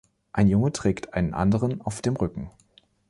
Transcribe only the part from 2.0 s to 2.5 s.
dem Rücken.